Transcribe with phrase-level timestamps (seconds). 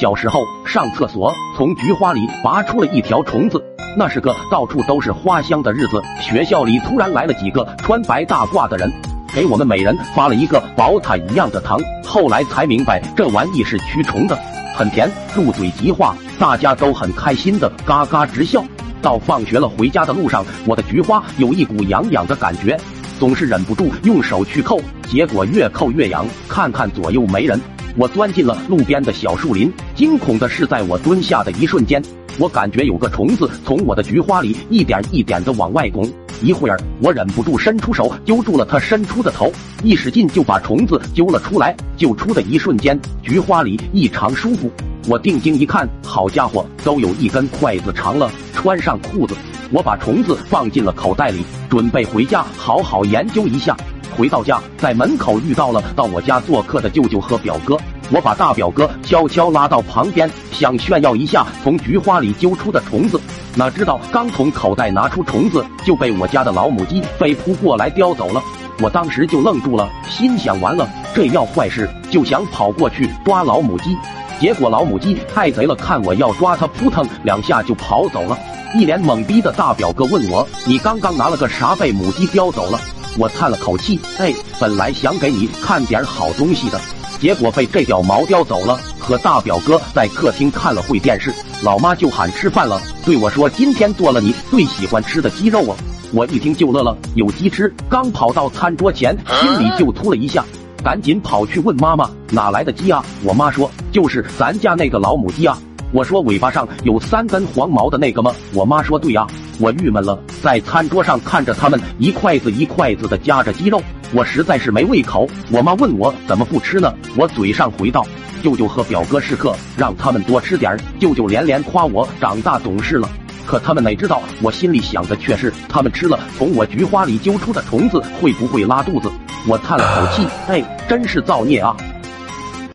[0.00, 3.62] 小时候上厕所，从菊花里拔出了一条虫子。
[3.98, 8.90] 那是个到处都是花香的日子，学校里突然来了几个穿白大褂的人，
[9.34, 11.78] 给我们每人发了一个宝塔一样的糖。
[12.02, 14.34] 后来才明白这玩意是驱虫的，
[14.74, 18.64] 很甜，入嘴即化，大家都很开心的嘎嘎直笑。
[19.02, 22.74] 到放学了，回家的路上，我的菊花有一股痒痒的感觉，
[23.18, 26.24] 总是忍不住用手去扣，结果越扣越痒。
[26.48, 27.60] 看看左右没人，
[27.96, 29.72] 我钻进了路边的小树林。
[29.94, 32.02] 惊恐的是，在我蹲下的一瞬间，
[32.38, 36.08] 我感觉有个虫子从我的菊花里一点一点的往外拱。
[36.42, 41.76] 一会儿，我忍不住伸出手揪住了它伸出的头，一使劲就把虫子揪了出来。
[41.96, 44.70] 揪出的一瞬间，菊花里异常舒服。
[45.06, 48.30] 我定睛一看，好家伙，都有一根筷子长了。
[48.54, 49.34] 穿上裤子，
[49.70, 53.76] 我把虫子放进了口袋里，准备回家好好研究一下。
[54.10, 57.76] 回到家，在门口遇到了到我家做客的舅舅和表哥。
[58.12, 63.20] 我把大表哥悄悄拉到旁边，想炫耀一下从菊花里揪出的虫子。
[63.54, 68.42] 哪知道刚从口袋拿出虫子，就被我家的老母鸡飞扑过来叼走了。
[68.80, 73.96] 我当时就愣住了，心想完了，这要坏事，就想跑过去抓老母鸡。
[74.40, 78.36] 结果老母鸡太贼了，看我要抓它，扑腾两下就跑走了。
[78.74, 82.80] 一脸懵逼的大表哥问我：“你刚刚拿了个啥被母鸡叼走了？”
[83.18, 86.80] 我叹了口气：“哎，本来想给你看点好东西的，
[87.20, 95.76] 结果被这屌毛叼走了。”和大表哥在客厅看了会电视，老妈就喊吃饭了，对我说：“今天做了你最喜欢吃的鸡肉啊！”
[96.12, 97.72] 我一听就乐了，有鸡吃。
[97.88, 100.44] 刚跑到餐桌前，心里就突了一下。
[100.82, 103.04] 赶紧跑去问妈妈哪来的鸡啊？
[103.22, 105.58] 我妈说就是咱家那个老母鸡啊。
[105.92, 108.32] 我说尾巴上有三根黄毛的那个吗？
[108.52, 109.26] 我妈说对呀。
[109.60, 113.82] 我郁闷了，在餐桌上看着他们一筷子一筷子的夹着鸡肉，
[114.14, 115.28] 我实在是没胃口。
[115.52, 116.90] 我妈问我怎么不吃呢？
[117.14, 118.02] 我嘴上回道：
[118.42, 120.74] 舅舅和表哥是客，让他们多吃点。
[120.98, 123.06] 舅舅连连夸我长大懂事了，
[123.46, 129.10] 可他们哪知道我心里想的却是他们吃了从我菊花里揪出的虫子会不会拉肚子。
[129.46, 131.76] 我叹了口气，哎，真是造孽啊！